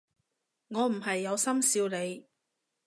[0.69, 2.25] 我唔係有心笑你